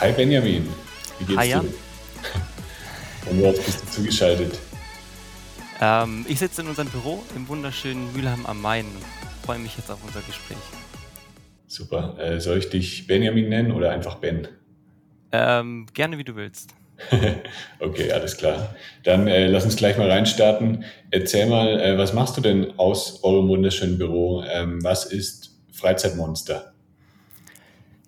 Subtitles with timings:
[0.00, 0.66] Hi Benjamin,
[1.18, 1.64] wie geht's Hi, dir?
[3.26, 4.58] Von wo bist du zugeschaltet?
[5.78, 9.04] Ähm, ich sitze in unserem Büro im wunderschönen Mülheim am Main und
[9.44, 10.56] freue mich jetzt auf unser Gespräch.
[11.66, 12.16] Super.
[12.18, 14.48] Äh, soll ich dich Benjamin nennen oder einfach Ben?
[15.32, 16.70] Ähm, gerne wie du willst.
[17.78, 18.74] okay, alles klar.
[19.04, 20.82] Dann äh, lass uns gleich mal reinstarten.
[21.10, 24.44] Erzähl mal, äh, was machst du denn aus eurem wunderschönen Büro?
[24.50, 26.69] Ähm, was ist Freizeitmonster?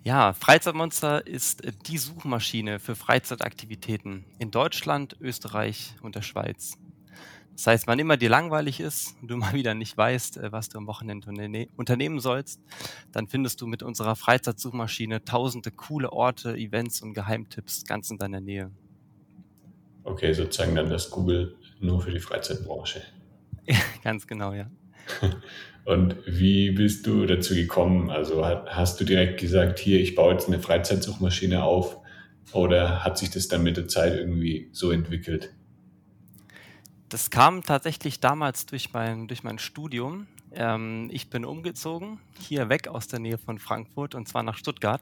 [0.05, 6.73] Ja, Freizeitmonster ist äh, die Suchmaschine für Freizeitaktivitäten in Deutschland, Österreich und der Schweiz.
[7.53, 10.67] Das heißt, wann immer dir langweilig ist und du mal wieder nicht weißt, äh, was
[10.67, 12.59] du am Wochenende unternehmen sollst,
[13.13, 18.41] dann findest du mit unserer Freizeitsuchmaschine tausende coole Orte, Events und Geheimtipps ganz in deiner
[18.41, 18.71] Nähe.
[20.03, 23.03] Okay, sozusagen dann das Google nur für die Freizeitbranche.
[24.03, 24.69] ganz genau, ja.
[25.85, 28.09] Und wie bist du dazu gekommen?
[28.09, 31.97] Also hast du direkt gesagt, hier, ich baue jetzt eine Freizeitsuchmaschine auf
[32.53, 35.53] oder hat sich das dann mit der Zeit irgendwie so entwickelt?
[37.09, 40.27] Das kam tatsächlich damals durch mein, durch mein Studium.
[40.53, 45.01] Ähm, ich bin umgezogen, hier weg aus der Nähe von Frankfurt und zwar nach Stuttgart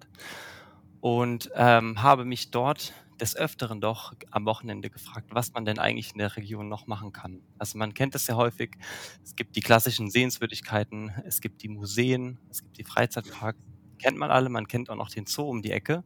[1.00, 6.12] und ähm, habe mich dort des Öfteren doch am Wochenende gefragt, was man denn eigentlich
[6.12, 7.42] in der Region noch machen kann.
[7.58, 8.72] Also man kennt es ja häufig,
[9.24, 13.60] es gibt die klassischen Sehenswürdigkeiten, es gibt die Museen, es gibt die Freizeitparks,
[14.00, 16.04] kennt man alle, man kennt auch noch den Zoo um die Ecke.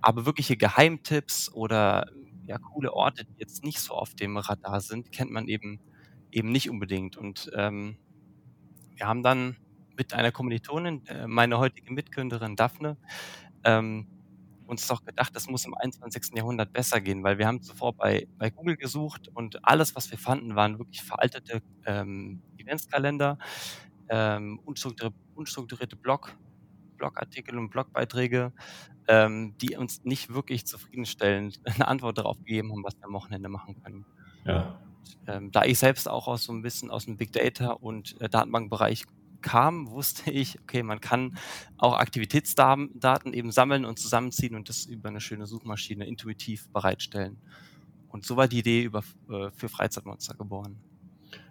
[0.00, 2.10] Aber wirkliche Geheimtipps oder
[2.46, 5.80] ja, coole Orte, die jetzt nicht so auf dem Radar sind, kennt man eben
[6.30, 7.16] eben nicht unbedingt.
[7.16, 7.96] Und ähm,
[8.94, 9.56] wir haben dann
[9.96, 12.96] mit einer Kommilitonin, äh, meine heutige Mitgründerin Daphne,
[13.64, 14.06] ähm,
[14.68, 16.36] uns doch gedacht, das muss im 21.
[16.36, 20.18] Jahrhundert besser gehen, weil wir haben zuvor bei, bei Google gesucht und alles, was wir
[20.18, 23.38] fanden, waren wirklich veraltete ähm, Eventskalender,
[24.08, 26.36] ähm, unstrukturierte, unstrukturierte Blog,
[26.98, 28.52] Blogartikel und Blogbeiträge,
[29.08, 33.48] ähm, die uns nicht wirklich zufriedenstellend eine Antwort darauf gegeben haben, was wir am Wochenende
[33.48, 34.04] machen können.
[34.44, 34.80] Ja.
[35.26, 38.28] Ähm, da ich selbst auch aus so ein bisschen aus dem Big Data und äh,
[38.28, 39.06] Datenbankbereich
[39.40, 41.36] kam, wusste ich, okay, man kann
[41.76, 47.38] auch Aktivitätsdaten eben sammeln und zusammenziehen und das über eine schöne Suchmaschine intuitiv bereitstellen.
[48.08, 50.76] Und so war die Idee über, äh, für Freizeitmonster geboren.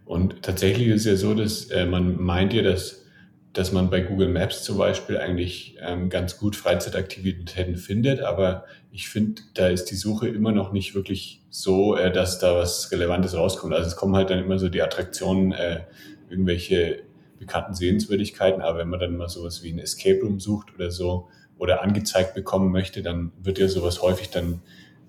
[0.06, 3.06] Und tatsächlich ist es ja so, dass äh, man meint ja, dass,
[3.54, 9.10] dass man bei Google Maps zum Beispiel eigentlich ähm, ganz gut Freizeitaktivitäten findet, aber ich
[9.10, 13.36] finde, da ist die Suche immer noch nicht wirklich so, äh, dass da was Relevantes
[13.36, 13.74] rauskommt.
[13.74, 15.82] Also es kommen halt dann immer so die Attraktionen, äh,
[16.30, 17.04] irgendwelche
[17.40, 21.28] bekannten Sehenswürdigkeiten, aber wenn man dann mal sowas wie ein Escape Room sucht oder so
[21.58, 24.62] oder angezeigt bekommen möchte, dann wird ja sowas häufig dann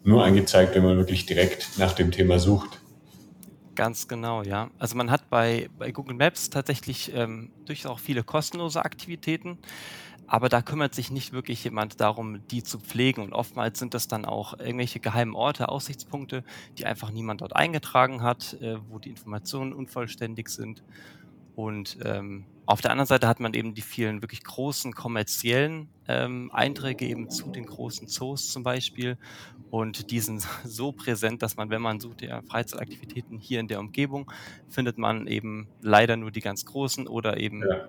[0.04, 2.80] nur angezeigt, wenn man wirklich direkt nach dem Thema sucht.
[3.74, 4.70] Ganz genau, ja.
[4.78, 9.58] Also man hat bei, bei Google Maps tatsächlich ähm, durchaus viele kostenlose Aktivitäten,
[10.26, 13.22] aber da kümmert sich nicht wirklich jemand darum, die zu pflegen.
[13.22, 16.42] Und oftmals sind das dann auch irgendwelche geheimen Orte, Aussichtspunkte,
[16.76, 20.82] die einfach niemand dort eingetragen hat, äh, wo die Informationen unvollständig sind.
[21.58, 26.52] Und ähm, auf der anderen Seite hat man eben die vielen wirklich großen kommerziellen ähm,
[26.52, 29.18] Einträge eben zu den großen Zoos zum Beispiel.
[29.68, 33.80] Und die sind so präsent, dass man, wenn man sucht, ja, Freizeitaktivitäten hier in der
[33.80, 34.30] Umgebung,
[34.68, 37.88] findet man eben leider nur die ganz großen oder eben ja.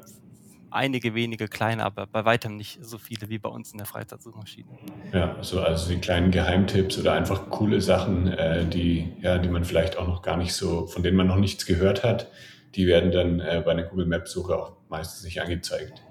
[0.72, 4.68] einige wenige kleine, aber bei weitem nicht so viele wie bei uns in der Freizeitsuchmaschine.
[5.13, 9.63] Ja, also, also die kleinen Geheimtipps oder einfach coole Sachen, äh, die, ja, die man
[9.63, 12.31] vielleicht auch noch gar nicht so, von denen man noch nichts gehört hat
[12.75, 16.01] die werden dann äh, bei einer Google Maps Suche auch meistens nicht angezeigt.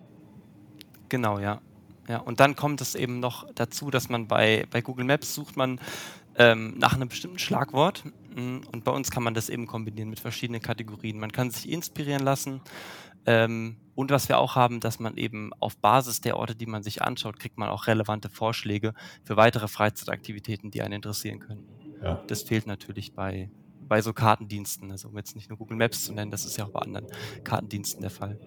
[1.09, 1.61] Genau, ja.
[2.09, 5.57] Ja, und dann kommt es eben noch dazu, dass man bei, bei Google Maps sucht
[5.57, 5.79] man
[6.37, 10.19] ähm, nach einem bestimmten Schlagwort mm, und bei uns kann man das eben kombinieren mit
[10.19, 11.19] verschiedenen Kategorien.
[11.19, 12.63] Man kann sich inspirieren lassen
[13.27, 16.83] ähm, und was wir auch haben, dass man eben auf Basis der Orte, die man
[16.83, 21.69] sich anschaut, kriegt man auch relevante Vorschläge für weitere Freizeitaktivitäten, die einen interessieren können.
[22.03, 22.23] Ja.
[22.27, 23.51] Das fehlt natürlich bei,
[23.89, 26.65] bei so Kartendiensten, also um jetzt nicht nur Google Maps zu nennen, das ist ja
[26.65, 27.07] auch bei anderen
[27.45, 28.39] Kartendiensten der Fall.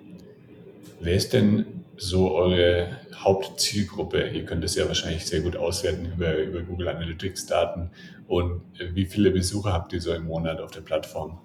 [0.99, 1.65] wer ist denn
[1.97, 4.29] so eure Hauptzielgruppe?
[4.29, 7.89] Ihr könnt es ja wahrscheinlich sehr gut auswerten über, über Google Analytics Daten.
[8.27, 8.61] Und
[8.93, 11.39] wie viele Besucher habt ihr so im Monat auf der Plattform?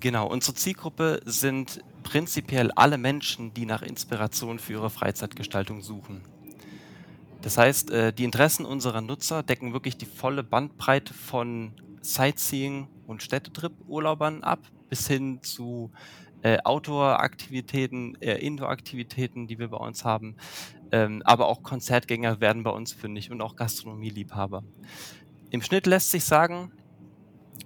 [0.00, 6.20] Genau, unsere Zielgruppe sind prinzipiell alle Menschen, die nach Inspiration für ihre Freizeitgestaltung suchen.
[7.42, 11.72] Das heißt, äh, die Interessen unserer Nutzer decken wirklich die volle Bandbreite von
[12.14, 15.90] Sightseeing und Städtetrip-Urlaubern ab, bis hin zu
[16.42, 20.36] äh, Outdoor-Aktivitäten, äh, Indoor-Aktivitäten, die wir bei uns haben.
[20.92, 24.62] Ähm, aber auch Konzertgänger werden bei uns fündig und auch Gastronomieliebhaber.
[25.50, 26.72] Im Schnitt lässt sich sagen,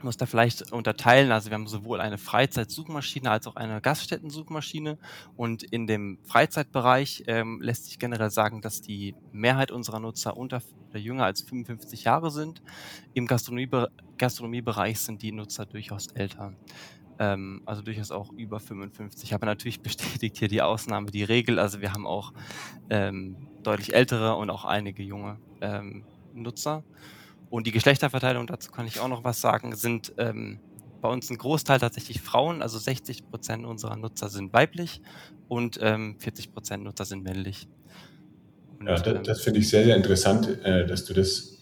[0.04, 1.32] muss da vielleicht unterteilen.
[1.32, 4.98] Also wir haben sowohl eine Freizeitsuchmaschine als auch eine Gaststättensuchmaschine.
[5.36, 10.62] Und in dem Freizeitbereich ähm, lässt sich generell sagen, dass die Mehrheit unserer Nutzer unter
[10.90, 12.62] oder jünger als 55 Jahre sind.
[13.14, 13.68] Im Gastronomie
[14.18, 16.52] Gastronomiebereich sind die Nutzer durchaus älter.
[17.18, 19.34] Ähm, also durchaus auch über 55.
[19.34, 21.58] Aber natürlich bestätigt hier die Ausnahme die Regel.
[21.58, 22.32] Also wir haben auch
[22.88, 26.04] ähm, deutlich ältere und auch einige junge ähm,
[26.34, 26.82] Nutzer.
[27.50, 30.60] Und die Geschlechterverteilung, dazu kann ich auch noch was sagen, sind ähm,
[31.00, 35.02] bei uns ein Großteil tatsächlich Frauen, also 60 Prozent unserer Nutzer sind weiblich
[35.48, 37.68] und ähm, 40 Prozent Nutzer sind männlich.
[38.78, 41.58] Und, ja, das, ähm, das finde ich sehr, sehr interessant, äh, dass du das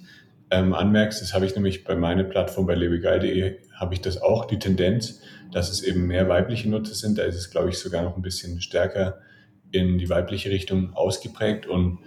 [0.51, 1.23] ähm, anmerkst.
[1.23, 5.21] Das habe ich nämlich bei meiner Plattform bei lebegeil.de habe ich das auch, die Tendenz,
[5.53, 7.19] dass es eben mehr weibliche Nutzer sind.
[7.19, 9.21] Da ist es, glaube ich, sogar noch ein bisschen stärker
[9.71, 11.99] in die weibliche Richtung ausgeprägt und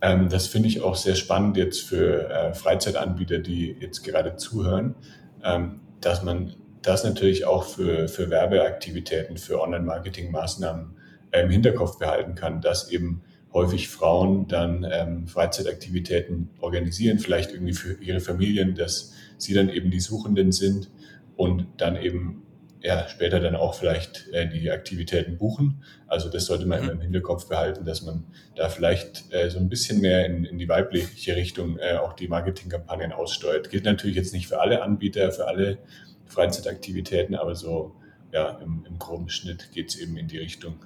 [0.00, 4.94] ähm, das finde ich auch sehr spannend jetzt für äh, Freizeitanbieter, die jetzt gerade zuhören,
[5.42, 10.96] ähm, dass man das natürlich auch für, für Werbeaktivitäten, für Online-Marketing-Maßnahmen
[11.30, 17.72] äh, im Hinterkopf behalten kann, dass eben häufig Frauen dann ähm, Freizeitaktivitäten organisieren, vielleicht irgendwie
[17.72, 20.90] für ihre Familien, dass sie dann eben die Suchenden sind
[21.36, 22.42] und dann eben
[22.84, 25.82] ja, später dann auch vielleicht äh, die Aktivitäten buchen.
[26.06, 26.84] Also das sollte man mhm.
[26.84, 28.26] immer im Hinterkopf behalten, dass man
[28.56, 32.28] da vielleicht äh, so ein bisschen mehr in, in die weibliche Richtung äh, auch die
[32.28, 33.70] Marketingkampagnen aussteuert.
[33.70, 35.78] Gilt natürlich jetzt nicht für alle Anbieter, für alle
[36.26, 37.96] Freizeitaktivitäten, aber so
[38.32, 40.84] ja, im, im groben Schnitt geht es eben in die Richtung.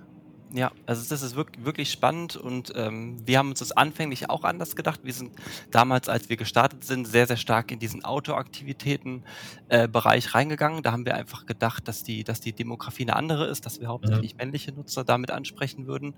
[0.55, 4.77] Ja, also das ist wirklich spannend und ähm, wir haben uns das anfänglich auch anders
[4.77, 5.01] gedacht.
[5.03, 5.33] Wir sind
[5.71, 10.83] damals, als wir gestartet sind, sehr, sehr stark in diesen Outdoor-Aktivitäten-Bereich äh, reingegangen.
[10.83, 13.89] Da haben wir einfach gedacht, dass die, dass die Demografie eine andere ist, dass wir
[13.89, 14.39] hauptsächlich mhm.
[14.39, 16.15] männliche Nutzer damit ansprechen würden.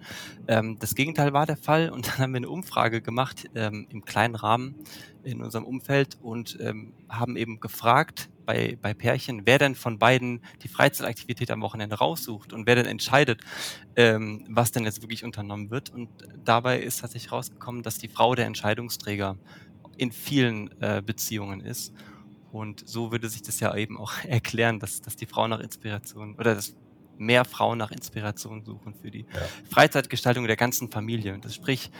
[0.47, 4.05] Ähm, das Gegenteil war der Fall und dann haben wir eine Umfrage gemacht ähm, im
[4.05, 4.77] kleinen Rahmen
[5.25, 10.43] in unserem Umfeld und ähm, haben eben gefragt, bei, bei Pärchen, wer denn von beiden
[10.63, 13.43] die Freizeitaktivität am Wochenende raussucht und wer denn entscheidet,
[13.95, 15.91] ähm, was denn jetzt wirklich unternommen wird.
[15.91, 16.09] Und
[16.45, 19.39] dabei ist tatsächlich rausgekommen, dass die Frau der Entscheidungsträger
[19.97, 21.93] in vielen äh, Beziehungen ist.
[22.51, 26.35] Und so würde sich das ja eben auch erklären, dass, dass die Frau nach Inspiration
[26.35, 26.75] oder dass
[27.19, 29.41] mehr Frauen nach Inspiration suchen für die ja.
[29.71, 31.39] Freizeitgestaltung der ganzen Familie.
[31.41, 31.93] Das sprich,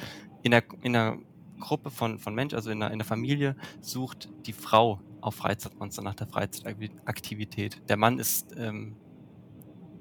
[0.43, 1.19] in der, in der
[1.61, 6.03] Gruppe von, von Menschen, also in der, in der Familie, sucht die Frau auf Freizeitmonster
[6.03, 7.81] nach der Freizeitaktivität.
[7.89, 8.97] Der Mann ist, ähm,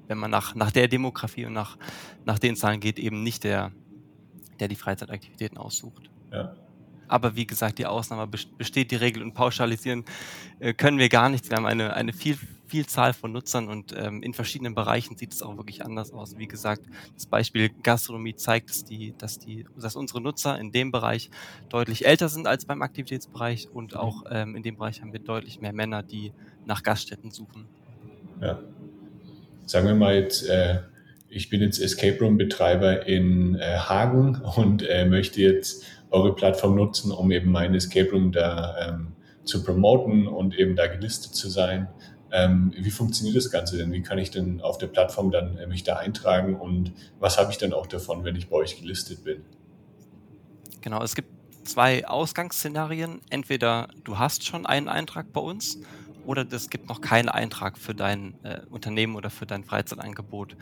[0.06, 1.78] wenn man nach, nach der Demografie und nach,
[2.24, 3.72] nach den Zahlen geht, eben nicht der,
[4.58, 6.10] der die Freizeitaktivitäten aussucht.
[6.32, 6.54] Ja.
[7.08, 10.04] Aber wie gesagt, die Ausnahme besteht die Regel und pauschalisieren
[10.60, 11.50] äh, können wir gar nichts.
[11.50, 12.38] Wir haben eine, eine viel,
[12.70, 16.38] Vielzahl von Nutzern und ähm, in verschiedenen Bereichen sieht es auch wirklich anders aus.
[16.38, 16.82] Wie gesagt,
[17.14, 21.30] das Beispiel Gastronomie zeigt, dass, die, dass, die, dass unsere Nutzer in dem Bereich
[21.68, 25.60] deutlich älter sind als beim Aktivitätsbereich und auch ähm, in dem Bereich haben wir deutlich
[25.60, 26.32] mehr Männer, die
[26.64, 27.66] nach Gaststätten suchen.
[28.40, 28.60] Ja.
[29.66, 30.80] Sagen wir mal jetzt, äh,
[31.28, 36.76] ich bin jetzt Escape Room Betreiber in äh, Hagen und äh, möchte jetzt eure Plattform
[36.76, 39.12] nutzen, um eben mein Escape Room da ähm,
[39.44, 41.88] zu promoten und eben da gelistet zu sein.
[42.32, 43.92] Ähm, wie funktioniert das Ganze denn?
[43.92, 47.50] Wie kann ich denn auf der Plattform dann äh, mich da eintragen und was habe
[47.50, 49.42] ich dann auch davon, wenn ich bei euch gelistet bin?
[50.80, 51.28] Genau, es gibt
[51.64, 53.20] zwei Ausgangsszenarien.
[53.30, 55.78] Entweder du hast schon einen Eintrag bei uns
[56.24, 60.56] oder es gibt noch keinen Eintrag für dein äh, Unternehmen oder für dein Freizeitangebot.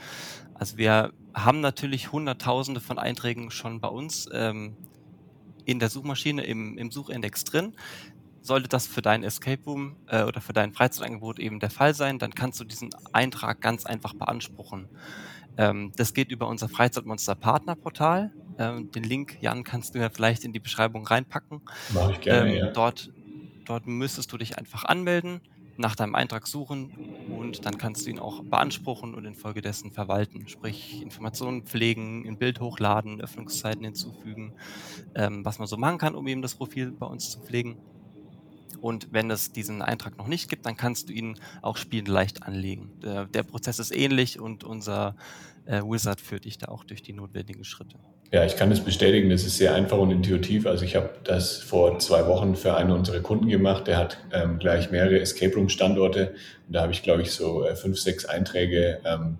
[0.54, 4.76] Also wir haben natürlich Hunderttausende von Einträgen schon bei uns ähm,
[5.64, 7.74] in der Suchmaschine im, im Suchindex drin.
[8.42, 12.18] Sollte das für dein Escape Room äh, oder für dein Freizeitangebot eben der Fall sein,
[12.18, 14.88] dann kannst du diesen Eintrag ganz einfach beanspruchen.
[15.58, 18.32] Ähm, das geht über unser Freizeitmonster Partnerportal.
[18.58, 21.60] Ähm, den Link, Jan, kannst du ja vielleicht in die Beschreibung reinpacken.
[21.92, 22.70] Mache ich gerne, ähm, ja.
[22.70, 23.12] Dort,
[23.66, 25.40] dort müsstest du dich einfach anmelden,
[25.76, 26.90] nach deinem Eintrag suchen
[27.30, 30.48] und dann kannst du ihn auch beanspruchen und infolgedessen verwalten.
[30.48, 34.54] Sprich, Informationen pflegen, ein Bild hochladen, Öffnungszeiten hinzufügen,
[35.14, 37.76] ähm, was man so machen kann, um eben das Profil bei uns zu pflegen.
[38.76, 42.08] Und wenn es diesen Eintrag noch nicht gibt, dann kannst du ihn auch spielend
[42.42, 42.90] anlegen.
[43.02, 45.16] Der, der Prozess ist ähnlich und unser
[45.66, 47.96] äh, Wizard führt dich da auch durch die notwendigen Schritte.
[48.30, 49.30] Ja, ich kann das bestätigen.
[49.30, 50.66] Das ist sehr einfach und intuitiv.
[50.66, 53.86] Also ich habe das vor zwei Wochen für einen unserer Kunden gemacht.
[53.86, 56.34] Der hat ähm, gleich mehrere Escape Room Standorte
[56.66, 59.38] und da habe ich, glaube ich, so äh, fünf, sechs Einträge ähm,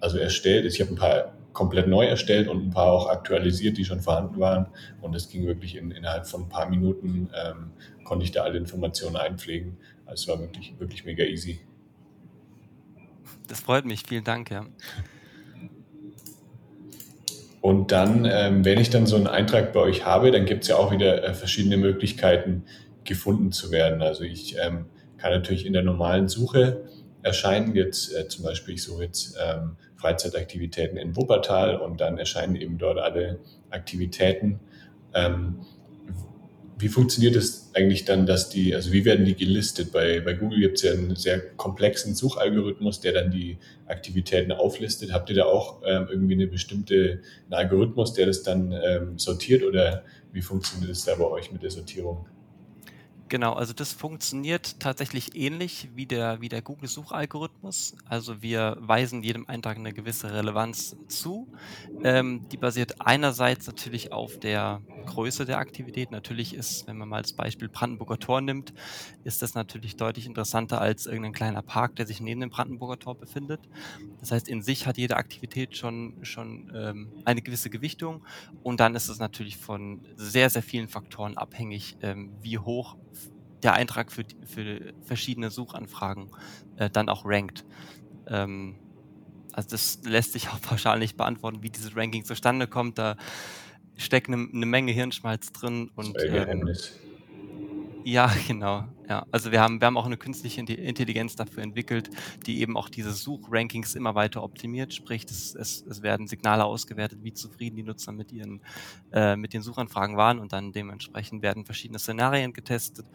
[0.00, 0.64] also erstellt.
[0.64, 4.38] Ich habe ein paar komplett neu erstellt und ein paar auch aktualisiert, die schon vorhanden
[4.38, 4.66] waren.
[5.00, 7.70] Und das ging wirklich in, innerhalb von ein paar Minuten, ähm,
[8.04, 9.78] konnte ich da alle Informationen einpflegen.
[10.04, 11.60] Also es war wirklich, wirklich mega easy.
[13.48, 14.66] Das freut mich, vielen Dank, ja.
[17.60, 20.68] Und dann, ähm, wenn ich dann so einen Eintrag bei euch habe, dann gibt es
[20.68, 22.64] ja auch wieder äh, verschiedene Möglichkeiten,
[23.04, 24.02] gefunden zu werden.
[24.02, 26.84] Also ich ähm, kann natürlich in der normalen Suche
[27.24, 32.78] erscheinen, jetzt äh, zum Beispiel, suche jetzt ähm, Freizeitaktivitäten in Wuppertal und dann erscheinen eben
[32.78, 33.40] dort alle
[33.70, 34.60] Aktivitäten.
[35.14, 35.60] Ähm,
[36.76, 39.90] wie funktioniert es eigentlich dann, dass die, also wie werden die gelistet?
[39.90, 45.12] Bei, bei Google gibt es ja einen sehr komplexen Suchalgorithmus, der dann die Aktivitäten auflistet.
[45.12, 49.62] Habt ihr da auch ähm, irgendwie eine bestimmte, einen Algorithmus, der das dann ähm, sortiert
[49.62, 52.26] oder wie funktioniert es da bei euch mit der Sortierung?
[53.28, 57.94] Genau, also das funktioniert tatsächlich ähnlich wie der, wie der Google-Suchalgorithmus.
[58.04, 61.50] Also wir weisen jedem Eintrag eine gewisse Relevanz zu.
[62.02, 66.10] Ähm, die basiert einerseits natürlich auf der Größe der Aktivität.
[66.10, 68.74] Natürlich ist, wenn man mal als Beispiel Brandenburger Tor nimmt,
[69.22, 73.16] ist das natürlich deutlich interessanter als irgendein kleiner Park, der sich neben dem Brandenburger Tor
[73.18, 73.68] befindet.
[74.18, 78.24] Das heißt, in sich hat jede Aktivität schon, schon ähm, eine gewisse Gewichtung
[78.62, 82.96] und dann ist es natürlich von sehr, sehr vielen Faktoren abhängig, ähm, wie hoch
[83.64, 86.30] der Eintrag für, für verschiedene Suchanfragen
[86.76, 87.64] äh, dann auch rankt.
[88.28, 88.76] Ähm,
[89.52, 92.98] also das lässt sich auch wahrscheinlich beantworten, wie dieses Ranking zustande kommt.
[92.98, 93.16] Da
[93.96, 96.68] steckt eine, eine Menge Hirnschmalz drin und ähm,
[98.04, 98.84] ja, genau.
[99.08, 102.10] Ja, also wir haben, wir haben auch eine künstliche Intelligenz dafür entwickelt,
[102.46, 104.94] die eben auch diese Suchrankings immer weiter optimiert.
[104.94, 108.60] Sprich, es, es, es werden Signale ausgewertet, wie zufrieden die Nutzer mit ihren
[109.12, 113.06] äh, mit den Suchanfragen waren und dann dementsprechend werden verschiedene Szenarien getestet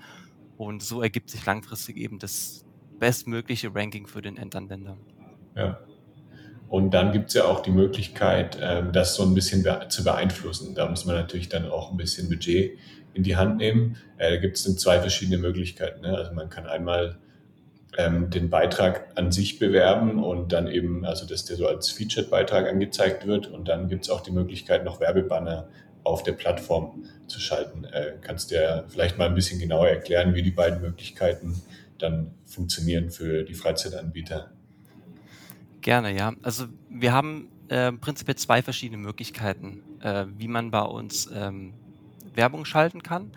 [0.60, 2.66] und so ergibt sich langfristig eben das
[3.00, 4.98] bestmögliche Ranking für den Endanwender.
[5.56, 5.80] Ja.
[6.68, 10.76] Und dann gibt es ja auch die Möglichkeit, ähm, das so ein bisschen zu beeinflussen.
[10.76, 12.78] Da muss man natürlich dann auch ein bisschen Budget
[13.14, 13.96] in die Hand nehmen.
[14.18, 16.02] Äh, da gibt es zwei verschiedene Möglichkeiten.
[16.02, 16.10] Ne?
[16.14, 17.18] Also man kann einmal
[17.98, 22.68] ähm, den Beitrag an sich bewerben und dann eben, also dass der so als Featured-Beitrag
[22.68, 23.48] angezeigt wird.
[23.48, 25.70] Und dann gibt es auch die Möglichkeit, noch Werbebanner
[26.04, 27.84] auf der Plattform zu schalten.
[27.86, 31.62] Äh, kannst du ja vielleicht mal ein bisschen genauer erklären, wie die beiden Möglichkeiten
[31.98, 34.52] dann funktionieren für die Freizeitanbieter?
[35.82, 36.34] Gerne, ja.
[36.42, 41.74] Also wir haben äh, prinzipiell zwei verschiedene Möglichkeiten, äh, wie man bei uns ähm,
[42.36, 43.32] Werbung schalten kann.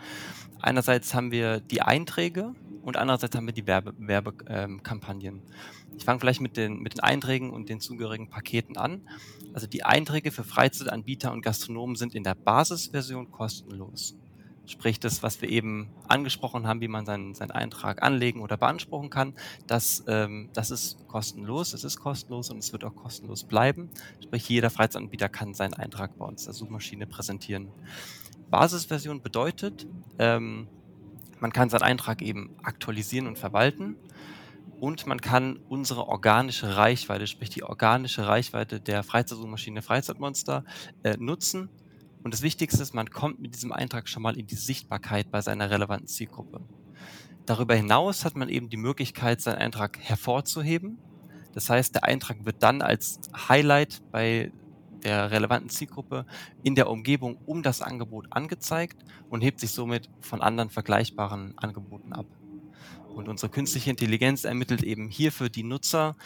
[0.61, 4.09] Einerseits haben wir die Einträge und andererseits haben wir die Werbekampagnen.
[4.09, 5.43] Werbe, ähm,
[5.97, 9.03] ich fange vielleicht mit den, mit den Einträgen und den zugehörigen Paketen an.
[9.53, 14.17] Also die Einträge für Freizeitanbieter und Gastronomen sind in der Basisversion kostenlos.
[14.65, 19.11] Sprich, das, was wir eben angesprochen haben, wie man seinen, seinen Eintrag anlegen oder beanspruchen
[19.11, 19.35] kann,
[19.67, 23.91] das, ähm, das ist kostenlos, es ist kostenlos und es wird auch kostenlos bleiben.
[24.23, 27.69] Sprich, jeder Freizeitanbieter kann seinen Eintrag bei uns der Suchmaschine präsentieren.
[28.51, 29.87] Basisversion bedeutet,
[30.19, 30.69] ähm,
[31.42, 33.96] man kann seinen Eintrag eben aktualisieren und verwalten
[34.78, 40.64] und man kann unsere organische Reichweite, sprich die organische Reichweite der Freizeitsuchmaschine Freizeitmonster,
[41.02, 41.68] äh, nutzen.
[42.22, 45.40] Und das Wichtigste ist, man kommt mit diesem Eintrag schon mal in die Sichtbarkeit bei
[45.40, 46.61] seiner relevanten Zielgruppe.
[47.44, 50.99] Darüber hinaus hat man eben die Möglichkeit, seinen Eintrag hervorzuheben.
[51.54, 53.18] Das heißt, der Eintrag wird dann als
[53.49, 54.52] Highlight bei
[55.04, 56.26] der relevanten Zielgruppe
[56.62, 62.12] in der Umgebung um das Angebot angezeigt und hebt sich somit von anderen vergleichbaren Angeboten
[62.12, 62.26] ab.
[63.14, 66.16] Und unsere künstliche Intelligenz ermittelt eben hierfür die Nutzer,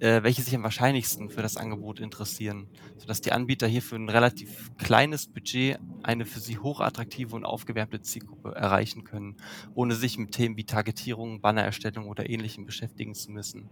[0.00, 4.08] äh, welche sich am wahrscheinlichsten für das Angebot interessieren, sodass die Anbieter hier für ein
[4.08, 9.36] relativ kleines Budget eine für sie hochattraktive und aufgewärmte Zielgruppe erreichen können,
[9.74, 13.70] ohne sich mit Themen wie Targetierung, Bannererstellung oder ähnlichem beschäftigen zu müssen.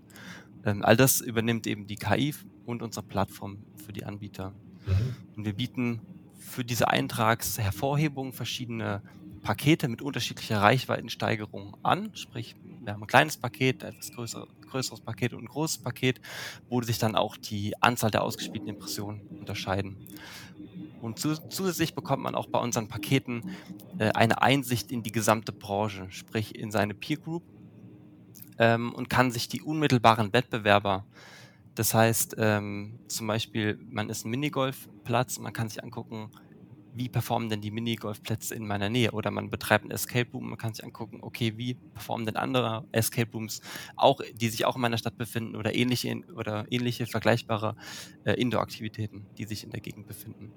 [0.64, 2.34] Ähm, all das übernimmt eben die KI
[2.66, 4.50] und unsere Plattform für die Anbieter.
[4.86, 5.16] Mhm.
[5.36, 6.00] Und wir bieten
[6.38, 9.02] für diese Eintragshervorhebung verschiedene
[9.42, 12.10] Pakete mit unterschiedlicher Reichweitensteigerung an.
[12.14, 16.20] Sprich, wir haben ein kleines Paket, ein etwas größer, größeres Paket und ein großes Paket,
[16.68, 19.96] wo sich dann auch die Anzahl der ausgespielten Impressionen unterscheiden.
[21.00, 23.50] Und zu, zusätzlich bekommt man auch bei unseren Paketen
[23.98, 27.42] äh, eine Einsicht in die gesamte Branche, sprich in seine Peer Group
[28.58, 31.04] ähm, und kann sich die unmittelbaren Wettbewerber
[31.74, 36.30] das heißt, ähm, zum Beispiel, man ist ein Minigolfplatz, man kann sich angucken,
[36.94, 39.10] wie performen denn die Minigolfplätze in meiner Nähe?
[39.10, 42.86] Oder man betreibt einen Escape Room, man kann sich angucken, okay, wie performen denn andere
[42.92, 43.60] Escape Rooms,
[43.96, 47.74] auch, die sich auch in meiner Stadt befinden oder ähnliche oder ähnliche vergleichbare
[48.24, 50.52] äh, Indoor-Aktivitäten, die sich in der Gegend befinden.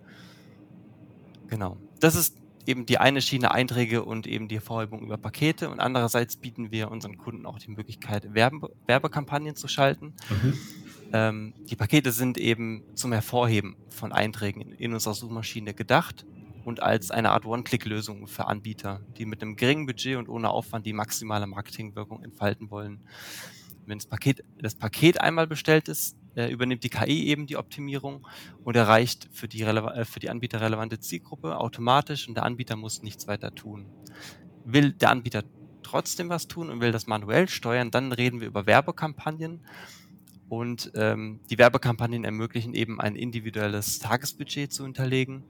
[1.47, 1.77] Genau.
[2.00, 6.36] Das ist eben die eine Schiene Einträge und eben die Hervorhebung über Pakete und andererseits
[6.36, 10.13] bieten wir unseren Kunden auch die Möglichkeit, Werbe Werbekampagnen zu schalten.
[10.29, 10.53] Mhm.
[11.13, 16.25] Ähm, die Pakete sind eben zum Hervorheben von Einträgen in, in unserer Suchmaschine gedacht
[16.65, 20.85] und als eine Art One-Click-Lösung für Anbieter, die mit einem geringen Budget und ohne Aufwand
[20.85, 22.99] die maximale Marketingwirkung entfalten wollen.
[23.85, 28.27] Wenn das Paket, das Paket einmal bestellt ist, äh, übernimmt die KI eben die Optimierung
[28.65, 33.01] und erreicht für die, äh, für die Anbieter relevante Zielgruppe automatisch und der Anbieter muss
[33.01, 33.85] nichts weiter tun.
[34.65, 35.43] Will der Anbieter
[35.83, 39.61] trotzdem was tun und will das manuell steuern, dann reden wir über Werbekampagnen
[40.49, 45.43] und ähm, die Werbekampagnen ermöglichen eben ein individuelles Tagesbudget zu hinterlegen.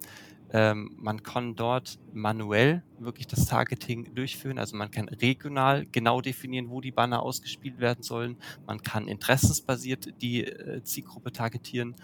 [0.53, 4.57] Ähm, man kann dort manuell wirklich das Targeting durchführen.
[4.57, 8.37] Also man kann regional genau definieren, wo die Banner ausgespielt werden sollen.
[8.65, 11.95] Man kann interessensbasiert die äh, Zielgruppe targetieren,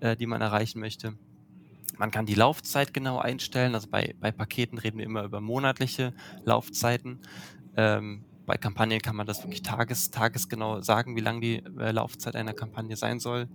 [0.00, 1.14] äh, die man erreichen möchte.
[1.98, 3.74] Man kann die Laufzeit genau einstellen.
[3.74, 6.14] Also bei, bei Paketen reden wir immer über monatliche
[6.44, 7.18] Laufzeiten.
[7.76, 12.36] Ähm, bei Kampagnen kann man das wirklich tages, tagesgenau sagen, wie lang die äh, Laufzeit
[12.36, 13.48] einer Kampagne sein soll.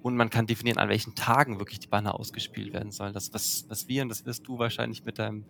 [0.00, 3.12] Und man kann definieren, an welchen Tagen wirklich die Banner ausgespielt werden sollen.
[3.12, 5.44] Das, was, was wir, und das wirst du wahrscheinlich mit deinem,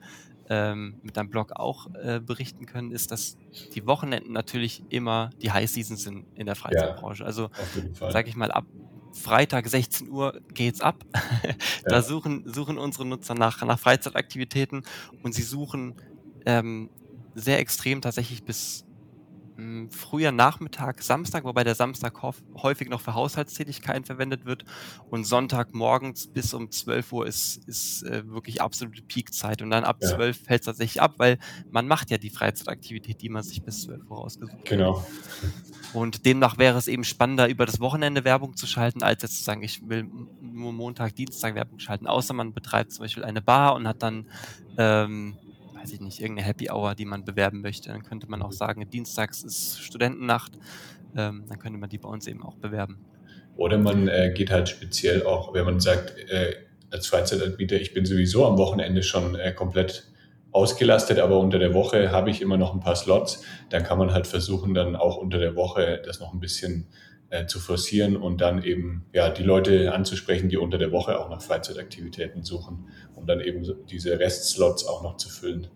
[0.49, 3.37] ähm, mit deinem Blog auch äh, berichten können, ist, dass
[3.75, 7.25] die Wochenenden natürlich immer die High Season sind in der Freizeitbranche.
[7.25, 7.51] Ja, also,
[7.93, 8.65] sage ich mal, ab
[9.13, 11.05] Freitag 16 Uhr geht's ab.
[11.85, 12.03] da ja.
[12.03, 14.83] suchen, suchen unsere Nutzer nach, nach Freizeitaktivitäten
[15.23, 15.95] und sie suchen
[16.47, 16.91] ähm,
[17.40, 18.85] sehr extrem tatsächlich bis
[19.57, 24.64] mh, hm, früher Nachmittag, Samstag, wobei der Samstag häufig noch für Haushaltstätigkeiten verwendet wird
[25.11, 29.85] und Sonntag morgens bis um 12 Uhr ist, ist äh, wirklich absolute Peakzeit und dann
[29.85, 30.09] ab ja.
[30.09, 31.38] 12 fällt es tatsächlich ab, weil
[31.71, 34.64] man macht ja die Freizeitaktivität, die man sich bis 12 Uhr rausgesucht hat.
[34.64, 35.04] Genau.
[35.92, 39.45] Und demnach wäre es eben spannender, über das Wochenende Werbung zu schalten, als jetzt zu
[39.45, 40.09] sagen, ich will
[40.40, 44.26] nur Montag, Dienstag Werbung schalten, außer man betreibt zum Beispiel eine Bar und hat dann
[44.76, 45.37] ähm,
[45.81, 47.91] weiß ich nicht, irgendeine Happy Hour, die man bewerben möchte.
[47.91, 50.53] Dann könnte man auch sagen, dienstags ist Studentennacht.
[51.17, 52.99] Ähm, dann könnte man die bei uns eben auch bewerben.
[53.57, 56.55] Oder man äh, geht halt speziell auch, wenn man sagt, äh,
[56.91, 60.05] als Freizeitanbieter, ich bin sowieso am Wochenende schon äh, komplett
[60.53, 64.12] ausgelastet, aber unter der Woche habe ich immer noch ein paar Slots, dann kann man
[64.12, 67.08] halt versuchen, dann auch unter der Woche das noch ein bisschen äh,
[67.47, 71.43] zu forcieren und dann eben ja die Leute anzusprechen, die unter der Woche auch nach
[71.43, 75.69] Freizeitaktivitäten suchen, um dann eben diese Restslots auch noch zu füllen.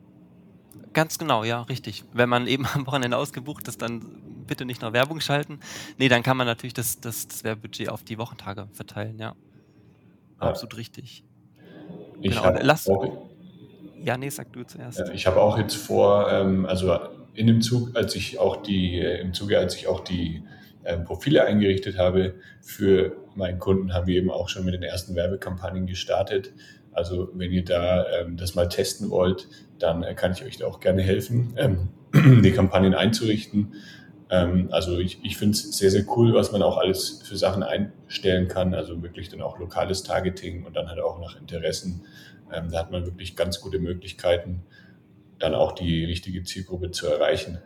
[0.95, 2.05] Ganz genau, ja, richtig.
[2.13, 5.61] Wenn man eben am Wochenende ausgebucht ist, dann bitte nicht noch Werbung schalten.
[5.99, 9.27] Nee, dann kann man natürlich das, das, das Werbebudget auf die Wochentage verteilen, ja.
[9.27, 9.35] ja.
[10.39, 11.25] Absolut richtig.
[12.21, 12.59] Ich genau.
[12.61, 13.29] Lass, auch,
[14.03, 15.03] ja, nee, sag du zuerst.
[15.13, 16.99] Ich habe auch jetzt vor, ähm, also
[17.35, 20.43] in dem Zug, als ich auch die, äh, im Zuge, als ich auch die
[20.85, 25.15] ähm, Profile eingerichtet habe für meinen Kunden, haben wir eben auch schon mit den ersten
[25.15, 26.53] Werbekampagnen gestartet.
[26.93, 30.67] Also wenn ihr da ähm, das mal testen wollt, dann äh, kann ich euch da
[30.67, 31.89] auch gerne helfen, ähm,
[32.43, 33.75] die Kampagnen einzurichten.
[34.31, 37.63] Ähm, also ich, ich finde es sehr, sehr cool, was man auch alles für Sachen
[37.63, 38.75] einstellen kann.
[38.75, 42.03] Also wirklich dann auch lokales Targeting und dann halt auch nach Interessen.
[42.53, 44.63] Ähm, da hat man wirklich ganz gute Möglichkeiten,
[45.39, 47.59] dann auch die richtige Zielgruppe zu erreichen.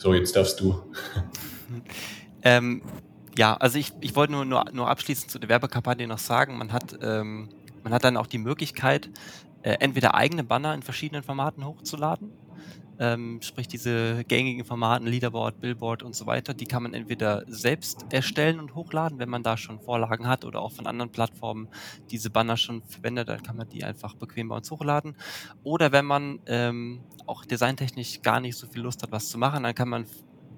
[0.00, 0.80] So, jetzt darfst du.
[2.42, 2.80] ähm,
[3.36, 6.72] ja, also ich, ich wollte nur, nur, nur abschließend zu der Werbekampagne noch sagen, man
[6.72, 7.50] hat, ähm,
[7.82, 9.10] man hat dann auch die Möglichkeit,
[9.60, 12.32] äh, entweder eigene Banner in verschiedenen Formaten hochzuladen
[13.00, 18.04] ähm, sprich diese gängigen Formaten, Leaderboard, Billboard und so weiter, die kann man entweder selbst
[18.10, 21.68] erstellen und hochladen, wenn man da schon Vorlagen hat oder auch von anderen Plattformen
[22.10, 25.16] diese Banner schon verwendet, dann kann man die einfach bequem bei uns hochladen.
[25.62, 29.62] Oder wenn man ähm, auch designtechnisch gar nicht so viel Lust hat, was zu machen,
[29.62, 30.04] dann kann man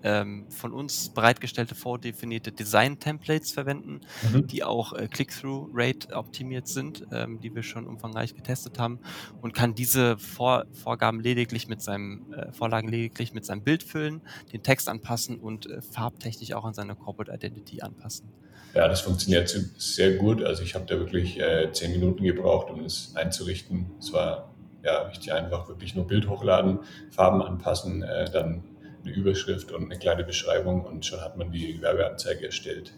[0.03, 4.01] ähm, von uns bereitgestellte vordefinierte Design-Templates verwenden,
[4.33, 4.47] mhm.
[4.47, 8.99] die auch äh, Click-Through-Rate optimiert sind, ähm, die wir schon umfangreich getestet haben
[9.41, 14.21] und kann diese Vor Vorgaben lediglich mit seinem äh, Vorlagen lediglich mit seinem Bild füllen,
[14.53, 18.29] den Text anpassen und äh, farbtechnisch auch an seine Corporate Identity anpassen.
[18.75, 20.43] Ja, das funktioniert sehr gut.
[20.43, 23.91] Also ich habe da wirklich äh, zehn Minuten gebraucht, um es einzurichten.
[23.99, 28.65] Es war ja richtig einfach, wirklich nur Bild hochladen, Farben anpassen, äh, dann
[29.05, 32.95] eine Überschrift und eine kleine Beschreibung und schon hat man die Werbeanzeige erstellt.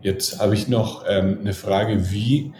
[0.00, 2.52] Jetzt habe ich noch ähm, eine Frage, wie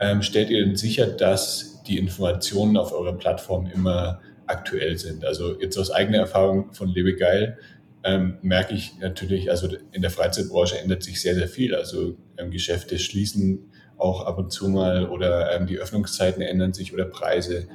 [0.00, 5.24] ähm, stellt ihr denn sicher, dass die Informationen auf eurer Plattform immer aktuell sind?
[5.24, 7.58] Also jetzt aus eigener Erfahrung von Lebegeil,
[8.04, 11.74] ähm, merke ich natürlich, also in der Freizeitbranche ändert sich sehr, sehr viel.
[11.74, 16.92] Also ähm, Geschäfte schließen auch ab und zu mal oder ähm, die Öffnungszeiten ändern sich
[16.94, 17.68] oder Preise.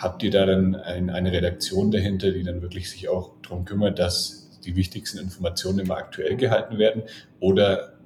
[0.00, 3.98] Habt ihr da dann ein, eine Redaktion dahinter, die dann wirklich sich auch darum kümmert,
[3.98, 7.02] dass die wichtigsten Informationen immer aktuell gehalten werden?
[7.38, 7.98] Oder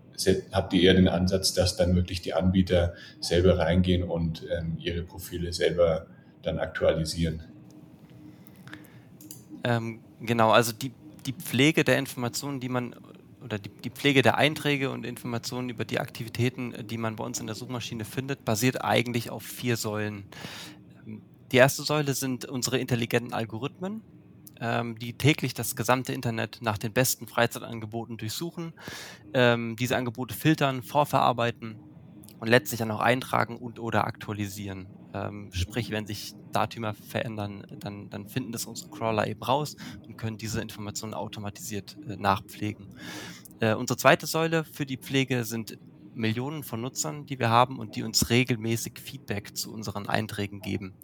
[0.51, 5.03] habt ihr eher den Ansatz, dass dann wirklich die Anbieter selber reingehen und ähm, ihre
[5.03, 6.07] Profile selber
[6.43, 7.45] dann aktualisieren?
[9.63, 10.91] Ähm, genau, also die,
[11.27, 12.97] die Pflege der Informationen, die man
[13.45, 17.41] oder die, die, Pflege der Einträge und Informationen über die Aktivitäten, die man bei uns
[17.41, 20.25] in der Suchmaschine findet, basiert eigentlich auf vier Säulen.
[21.55, 24.03] Die erste Säule sind unsere intelligenten Algorithmen,
[24.59, 28.73] ähm, die täglich das gesamte Internet nach den besten Freizeitangeboten durchsuchen,
[29.35, 31.77] ähm, diese Angebote filtern, vorverarbeiten
[32.41, 34.89] und letztlich dann auch eintragen und oder aktualisieren.
[35.15, 40.17] Ähm, sprich, wenn sich Datümer verändern, dann, dann finden das unsere Crawler eben raus und
[40.19, 42.97] können diese Informationen automatisiert äh, nachpflegen.
[43.61, 45.79] Äh, unsere zweite Säule für die Pflege sind
[46.15, 50.95] Millionen von Nutzern, die wir haben und die uns regelmäßig Feedback zu unseren Einträgen geben.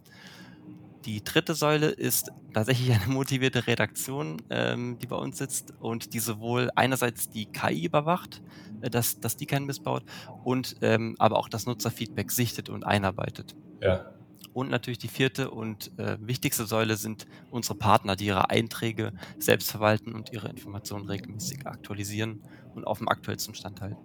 [1.05, 6.19] Die dritte Säule ist tatsächlich eine motivierte Redaktion, ähm, die bei uns sitzt und die
[6.19, 8.43] sowohl einerseits die KI überwacht,
[8.83, 10.03] äh, dass, dass die keinen missbaut,
[10.45, 13.57] und ähm, aber auch das Nutzerfeedback sichtet und einarbeitet.
[13.81, 14.13] Ja.
[14.53, 19.71] Und natürlich die vierte und äh, wichtigste Säule sind unsere Partner, die ihre Einträge selbst
[19.71, 22.43] verwalten und ihre Informationen regelmäßig aktualisieren
[22.75, 23.97] und auf dem aktuellsten Stand halten.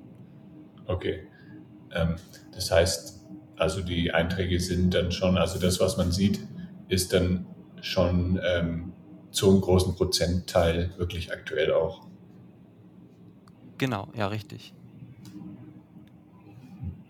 [0.85, 1.27] Okay.
[1.91, 2.15] Ähm,
[2.53, 3.25] das heißt,
[3.57, 6.39] also die Einträge sind dann schon, also das, was man sieht,
[6.87, 7.45] ist dann
[7.81, 8.93] schon ähm,
[9.31, 12.07] zu einem großen Prozentteil wirklich aktuell auch.
[13.77, 14.73] Genau, ja, richtig.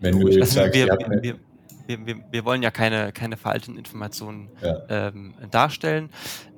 [0.00, 1.38] Wenn du jetzt also sagst, wir,
[1.86, 4.82] wir, wir, wir wollen ja keine, keine veralteten Informationen ja.
[4.88, 6.10] ähm, darstellen.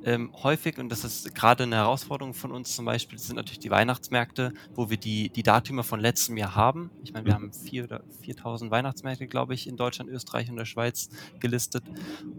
[0.04, 3.70] Ähm, häufig, und das ist gerade eine Herausforderung von uns zum Beispiel, sind natürlich die
[3.70, 6.90] Weihnachtsmärkte, wo wir die, die Datümer von letztem Jahr haben.
[7.02, 7.42] Ich meine, wir mhm.
[7.44, 11.84] haben vier oder 4000 Weihnachtsmärkte, glaube ich, in Deutschland, Österreich und der Schweiz gelistet.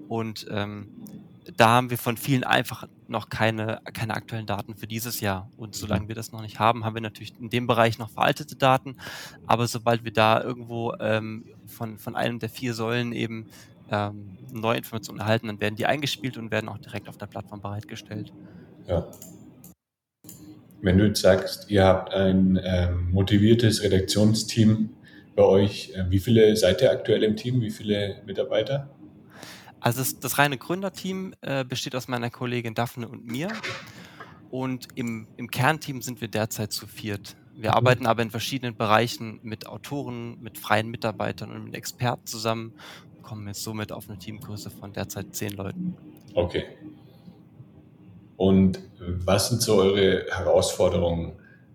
[0.08, 0.88] Und ähm,
[1.58, 5.50] da haben wir von vielen einfach noch keine, keine aktuellen Daten für dieses Jahr.
[5.58, 5.80] Und mhm.
[5.80, 8.98] solange wir das noch nicht haben, haben wir natürlich in dem Bereich noch veraltete Daten.
[9.48, 13.48] Aber sobald wir da irgendwo ähm, von, von einem der vier Säulen eben
[13.92, 17.62] ähm, neue Informationen erhalten, dann werden die eingespielt und werden auch direkt auf der Plattform
[17.62, 18.32] bereitgestellt.
[18.88, 19.08] Ja.
[20.82, 24.90] Wenn du jetzt sagst, ihr habt ein ähm, motiviertes Redaktionsteam
[25.36, 27.62] bei euch, äh, wie viele seid ihr aktuell im Team?
[27.62, 28.90] Wie viele Mitarbeiter?
[29.82, 33.50] Also das, das reine Gründerteam äh, besteht aus meiner Kollegin Daphne und mir.
[34.50, 37.36] Und im, im Kernteam sind wir derzeit zu viert.
[37.54, 37.76] Wir mhm.
[37.76, 42.74] arbeiten aber in verschiedenen Bereichen mit Autoren, mit freien Mitarbeitern und mit Experten zusammen
[43.30, 45.96] kommen jetzt somit auf eine Teamgröße von derzeit zehn Leuten.
[46.34, 46.64] Okay.
[48.38, 51.34] Und was sind so eure Herausforderungen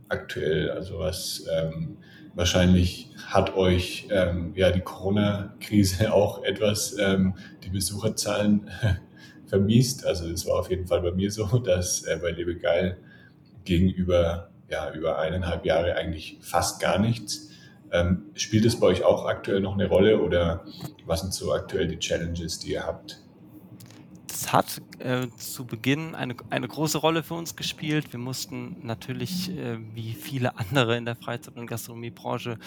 [0.09, 0.71] aktuell?
[0.71, 1.99] Also was ähm,
[2.37, 8.69] Wahrscheinlich hat euch ähm, ja die Corona-Krise auch etwas ähm, die Besucherzahlen
[9.47, 10.05] vermiest.
[10.05, 12.99] Also es war auf jeden Fall bei mir so, dass äh, bei Lebegeil
[13.65, 17.51] gegenüber ja, über eineinhalb Jahre eigentlich fast gar nichts.
[17.95, 20.65] Ähm, spielt es bei euch auch aktuell noch eine Rolle oder
[21.07, 23.25] was sind so aktuell die Challenges, die ihr habt?
[24.35, 28.13] es hat äh, zu Beginn eine, eine große Rolle für uns gespielt.
[28.13, 32.59] Wir mussten natürlich, äh, wie viele andere in der Freizeit- und Gastronomiebranche,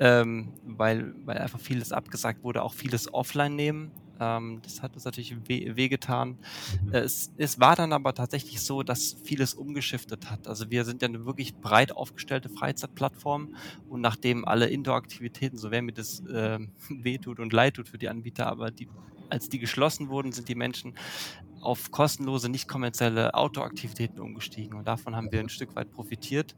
[0.00, 3.92] ähm, weil, weil einfach vieles abgesagt wurde, auch vieles offline nehmen.
[4.20, 6.38] Ähm, das hat uns natürlich weh, wehgetan.
[6.84, 6.92] Mhm.
[6.92, 10.46] Äh, es, es war dann aber tatsächlich so, dass vieles umgeschiftet hat.
[10.46, 13.56] Also wir sind ja eine wirklich breit aufgestellte Freizeitplattform
[13.88, 18.08] und nachdem alle Indoor-Aktivitäten, so wer mir das äh, wehtut und leid tut für die
[18.08, 18.88] Anbieter, aber die
[19.30, 20.94] als die geschlossen wurden, sind die Menschen
[21.60, 26.56] auf kostenlose, nicht kommerzielle Outdoor-Aktivitäten umgestiegen und davon haben wir ein Stück weit profitiert.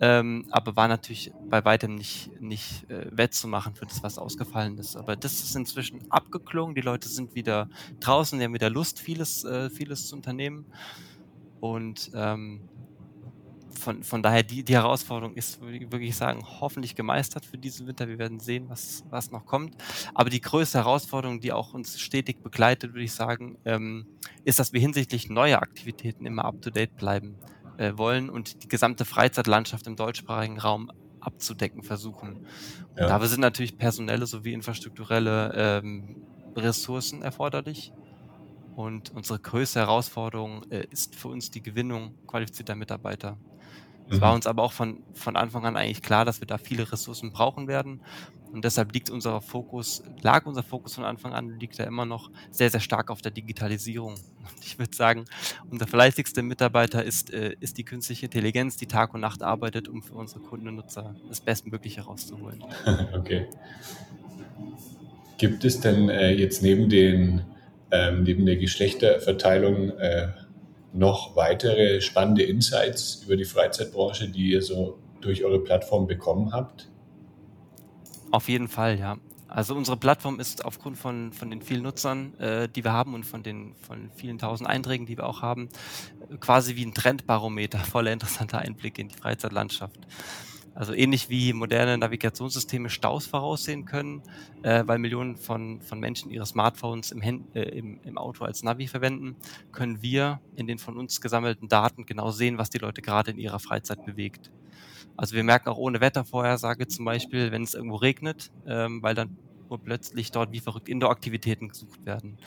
[0.00, 4.96] Ähm, aber war natürlich bei weitem nicht, nicht äh, wettzumachen für das, was ausgefallen ist.
[4.96, 6.74] Aber das ist inzwischen abgeklungen.
[6.74, 7.68] Die Leute sind wieder
[8.00, 10.66] draußen, die haben wieder Lust, vieles, äh, vieles zu unternehmen.
[11.60, 12.68] Und ähm,
[13.78, 17.86] von, von daher, die, die Herausforderung ist, würde ich wirklich sagen, hoffentlich gemeistert für diesen
[17.86, 18.08] Winter.
[18.08, 19.74] Wir werden sehen, was, was noch kommt.
[20.14, 24.06] Aber die größte Herausforderung, die auch uns stetig begleitet, würde ich sagen, ähm,
[24.44, 27.36] ist, dass wir hinsichtlich neuer Aktivitäten immer up-to-date bleiben
[27.76, 32.46] äh, wollen und die gesamte Freizeitlandschaft im deutschsprachigen Raum abzudecken versuchen.
[32.96, 33.08] Ja.
[33.08, 36.16] dabei sind natürlich personelle sowie infrastrukturelle ähm,
[36.54, 37.92] Ressourcen erforderlich.
[38.76, 43.38] Und unsere größte Herausforderung äh, ist für uns die Gewinnung qualifizierter Mitarbeiter.
[44.10, 44.20] Es mhm.
[44.20, 47.32] war uns aber auch von, von Anfang an eigentlich klar, dass wir da viele Ressourcen
[47.32, 48.00] brauchen werden.
[48.52, 52.30] Und deshalb liegt unser Fokus, lag unser Fokus von Anfang an, liegt ja immer noch
[52.50, 54.14] sehr, sehr stark auf der Digitalisierung.
[54.14, 55.24] Und ich würde sagen,
[55.70, 60.02] unser fleißigster Mitarbeiter ist, äh, ist die künstliche Intelligenz, die Tag und Nacht arbeitet, um
[60.02, 62.62] für unsere Kunden und Nutzer das Bestmögliche herauszuholen.
[63.12, 63.48] okay.
[65.38, 67.42] Gibt es denn äh, jetzt neben den
[67.94, 70.28] ähm, neben der Geschlechterverteilung äh,
[70.94, 76.88] noch weitere spannende Insights über die Freizeitbranche, die ihr so durch eure Plattform bekommen habt?
[78.30, 79.16] Auf jeden Fall, ja.
[79.48, 83.24] Also unsere Plattform ist aufgrund von, von den vielen Nutzern, äh, die wir haben und
[83.24, 85.68] von den von vielen tausend Einträgen, die wir auch haben,
[86.40, 90.00] quasi wie ein Trendbarometer voller interessanter Einblicke in die Freizeitlandschaft.
[90.74, 94.22] Also ähnlich wie moderne Navigationssysteme Staus voraussehen können,
[94.62, 98.62] äh, weil Millionen von, von Menschen ihre Smartphones im, Hand, äh, im, im Auto als
[98.64, 99.36] Navi verwenden,
[99.70, 103.38] können wir in den von uns gesammelten Daten genau sehen, was die Leute gerade in
[103.38, 104.50] ihrer Freizeit bewegt.
[105.16, 109.36] Also wir merken auch ohne Wettervorhersage zum Beispiel, wenn es irgendwo regnet, ähm, weil dann
[109.82, 112.38] plötzlich dort wie verrückt Indoor-Aktivitäten gesucht werden.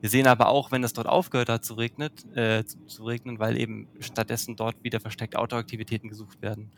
[0.00, 3.38] Wir sehen aber auch, wenn es dort aufgehört hat zu, regnet, äh, zu, zu regnen,
[3.38, 6.72] weil eben stattdessen dort wieder versteckt Outdoor-Aktivitäten gesucht werden.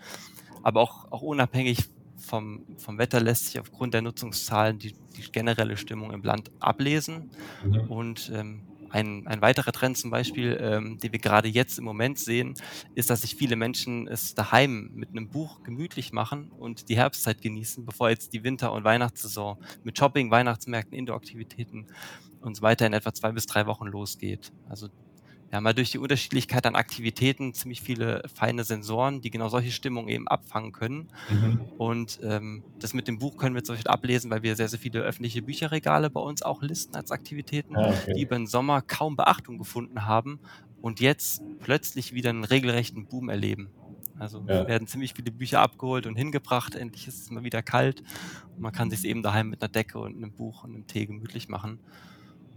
[0.64, 1.84] Aber auch, auch unabhängig
[2.16, 7.30] vom, vom Wetter lässt sich aufgrund der Nutzungszahlen die, die generelle Stimmung im Land ablesen.
[7.64, 7.80] Mhm.
[7.90, 12.18] Und ähm, ein, ein weiterer Trend zum Beispiel, ähm, den wir gerade jetzt im Moment
[12.18, 12.54] sehen,
[12.94, 17.42] ist, dass sich viele Menschen es daheim mit einem Buch gemütlich machen und die Herbstzeit
[17.42, 21.88] genießen, bevor jetzt die Winter- und Weihnachtssaison mit Shopping, Weihnachtsmärkten, Indoor-Aktivitäten
[22.40, 24.52] und so weiter in etwa zwei bis drei Wochen losgeht.
[24.68, 24.88] Also
[25.48, 29.70] wir haben ja durch die Unterschiedlichkeit an Aktivitäten ziemlich viele feine Sensoren, die genau solche
[29.70, 31.08] Stimmungen eben abfangen können.
[31.30, 31.60] Mhm.
[31.78, 34.78] Und ähm, das mit dem Buch können wir zum Beispiel ablesen, weil wir sehr, sehr
[34.78, 38.14] viele öffentliche Bücherregale bei uns auch listen als Aktivitäten, ah, okay.
[38.14, 40.40] die über den Sommer kaum Beachtung gefunden haben
[40.80, 43.70] und jetzt plötzlich wieder einen regelrechten Boom erleben.
[44.18, 44.66] Also ja.
[44.68, 46.74] werden ziemlich viele Bücher abgeholt und hingebracht.
[46.74, 48.02] Endlich ist es mal wieder kalt
[48.54, 51.06] und man kann sich eben daheim mit einer Decke und einem Buch und einem Tee
[51.06, 51.80] gemütlich machen.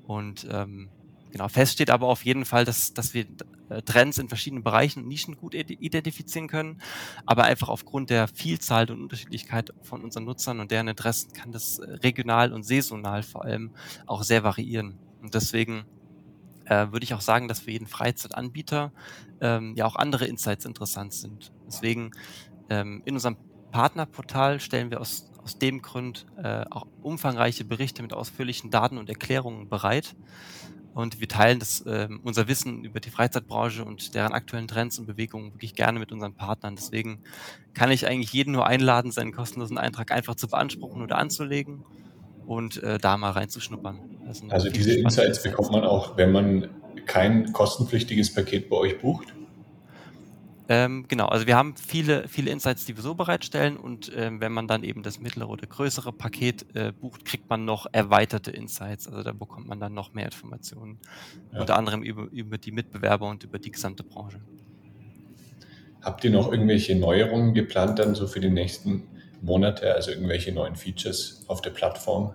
[0.06, 0.90] Und ähm,
[1.32, 3.26] Genau, fest steht aber auf jeden Fall, dass, dass wir
[3.70, 6.82] äh, Trends in verschiedenen Bereichen und Nischen gut identifizieren können.
[7.26, 11.80] Aber einfach aufgrund der Vielzahl und Unterschiedlichkeit von unseren Nutzern und deren Interessen kann das
[11.80, 13.72] äh, regional und saisonal vor allem
[14.06, 15.00] auch sehr variieren.
[15.22, 15.86] Und deswegen
[16.66, 18.92] äh, würde ich auch sagen, dass für jeden Freizeitanbieter
[19.42, 21.52] ähm, ja auch andere Insights interessant sind.
[21.68, 22.12] Deswegen
[22.70, 23.38] ähm, in unserem
[23.72, 29.08] Partnerportal stellen wir aus, aus dem Grund äh, auch umfangreiche Berichte mit ausführlichen Daten und
[29.08, 30.14] Erklärungen bereit.
[30.94, 35.06] Und wir teilen das, äh, unser Wissen über die Freizeitbranche und deren aktuellen Trends und
[35.06, 36.76] Bewegungen wirklich gerne mit unseren Partnern.
[36.76, 37.22] Deswegen
[37.74, 41.86] kann ich eigentlich jeden nur einladen, seinen kostenlosen Eintrag einfach zu beanspruchen oder anzulegen
[42.46, 44.02] und äh, da mal reinzuschnuppern.
[44.28, 46.70] Also, also diese Insights bekommt man auch, wenn man
[47.06, 49.34] kein kostenpflichtiges Paket bei euch bucht?
[50.70, 54.52] Ähm, genau, also wir haben viele, viele Insights, die wir so bereitstellen und ähm, wenn
[54.52, 59.08] man dann eben das mittlere oder größere Paket äh, bucht, kriegt man noch erweiterte Insights.
[59.08, 61.00] Also da bekommt man dann noch mehr Informationen,
[61.54, 61.62] ja.
[61.62, 64.42] unter anderem über, über die Mitbewerber und über die gesamte Branche.
[66.02, 69.04] Habt ihr noch irgendwelche Neuerungen geplant dann so für die nächsten
[69.42, 72.34] Monate, also irgendwelche neuen Features auf der Plattform?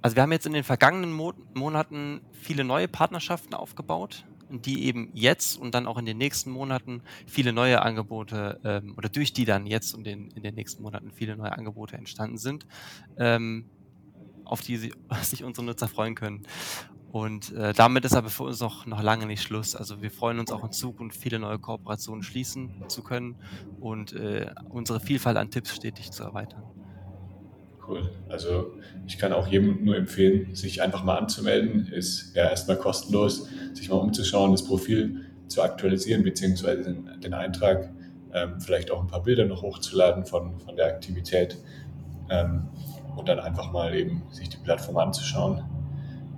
[0.00, 5.10] Also wir haben jetzt in den vergangenen Mo Monaten viele neue Partnerschaften aufgebaut die eben
[5.14, 9.44] jetzt und dann auch in den nächsten Monaten viele neue Angebote ähm, oder durch die
[9.44, 12.66] dann jetzt und in, in den nächsten Monaten viele neue Angebote entstanden sind,
[13.16, 13.66] ähm,
[14.44, 16.42] auf die sie, sich unsere Nutzer freuen können.
[17.12, 19.74] Und äh, damit ist aber für uns noch, noch lange nicht Schluss.
[19.74, 23.36] Also wir freuen uns auch in Zukunft viele neue Kooperationen schließen zu können
[23.80, 26.62] und äh, unsere Vielfalt an Tipps stetig zu erweitern.
[27.86, 28.10] Cool.
[28.28, 28.72] Also
[29.06, 31.88] ich kann auch jedem nur empfehlen, sich einfach mal anzumelden.
[31.88, 37.90] Ist ja erstmal kostenlos, sich mal umzuschauen, das Profil zu aktualisieren, beziehungsweise den, den Eintrag,
[38.32, 41.58] ähm, vielleicht auch ein paar Bilder noch hochzuladen von, von der Aktivität
[42.30, 42.68] ähm,
[43.16, 45.64] und dann einfach mal eben sich die Plattform anzuschauen.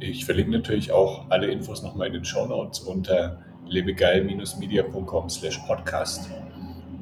[0.01, 6.29] Ich verlinke natürlich auch alle Infos nochmal in den Show Notes unter lebegeil-media.com slash podcast.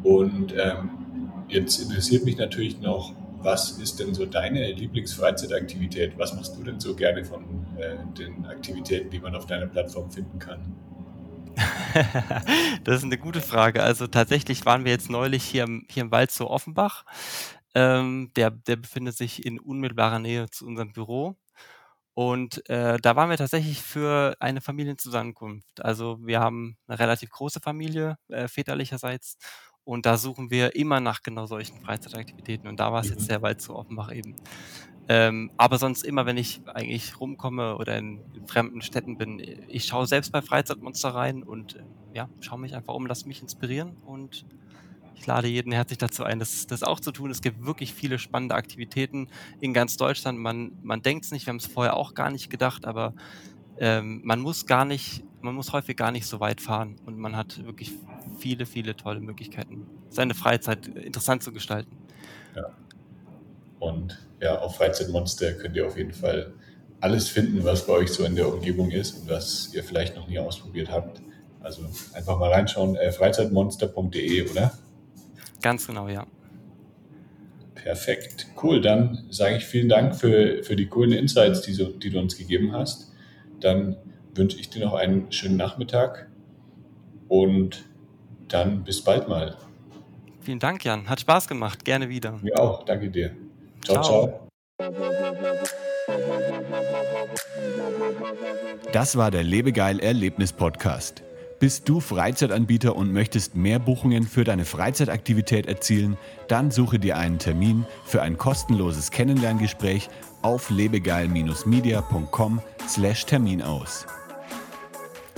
[0.03, 0.91] Und ähm,
[1.49, 6.19] jetzt interessiert mich natürlich noch, was ist denn so deine Lieblingsfreizeitaktivität?
[6.19, 7.45] Was machst du denn so gerne von
[7.79, 10.77] äh, den Aktivitäten, die man auf deiner Plattform finden kann?
[12.85, 13.83] das ist eine gute Frage.
[13.83, 17.05] Also tatsächlich waren wir jetzt neulich hier im, hier im Wald zu Offenbach.
[17.75, 21.37] Ähm, der, der befindet sich in unmittelbarer Nähe zu unserem Büro.
[22.15, 25.83] Und äh, da waren wir tatsächlich für eine Familienzusammenkunft.
[25.83, 29.39] Also wir haben eine relativ große Familie äh, väterlicherseits
[29.85, 32.69] und da suchen wir immer nach genau solchen Freizeitaktivitäten.
[32.69, 33.15] Und da war es mhm.
[33.15, 34.37] jetzt sehr weit zu Offenbach eben.
[35.09, 39.87] Ähm, aber sonst immer, wenn ich eigentlich rumkomme oder in, in fremden Städten bin, ich
[39.87, 41.83] schaue selbst bei Freizeitmonster rein und äh,
[42.15, 44.45] ja, schaue mich einfach um, lasse mich inspirieren und
[45.21, 47.31] Ich lade jeden herzlich dazu ein, das, das auch zu tun.
[47.31, 49.29] Es gibt wirklich viele spannende Aktivitäten
[49.61, 50.39] in ganz Deutschland.
[50.39, 53.15] Man, man denkt es nicht, wir haben es vorher auch gar nicht gedacht, aber
[53.79, 57.37] ähm, man muss gar nicht, man muss häufig gar nicht so weit fahren und man
[57.37, 57.93] hat wirklich
[58.39, 61.97] viele, viele tolle Möglichkeiten, seine Freizeit interessant zu gestalten.
[62.55, 62.75] Ja.
[63.79, 66.53] Und ja, auf Freizeitmonster könnt ihr auf jeden Fall
[67.01, 70.29] alles finden, was bei euch so in der Umgebung ist und was ihr vielleicht noch
[70.29, 71.23] nie ausprobiert habt.
[71.63, 71.83] Also
[72.15, 74.73] einfach mal reinschauen, äh, freizeitmonster.de, oder?
[75.63, 76.27] Ganz genau, ja.
[77.75, 78.49] Perfekt.
[78.63, 78.81] Cool.
[78.81, 82.37] Dann sage ich vielen Dank für, für die coolen Insights, die, so, die du uns
[82.37, 83.13] gegeben hast.
[83.61, 83.97] Dann
[84.35, 86.29] wünsche ich dir noch einen schönen Nachmittag
[87.29, 87.89] und
[88.49, 89.57] dann bis bald mal.
[90.41, 91.09] Vielen Dank, Jan.
[91.09, 91.85] Hat Spaß gemacht.
[91.85, 92.39] Gerne wieder.
[92.43, 92.85] Mir auch.
[92.85, 93.33] Danke dir.
[93.85, 94.03] ciao.
[94.03, 94.05] ciao.
[94.05, 94.47] ciao.
[98.93, 101.23] Das war der Lebegeil Erlebnis Podcast.
[101.61, 106.17] Bist du Freizeitanbieter und möchtest mehr Buchungen für deine Freizeitaktivität erzielen?
[106.49, 110.09] Dann suche dir einen Termin für ein kostenloses Kennenlerngespräch
[110.41, 114.07] auf lebegeil-media.com/termin aus.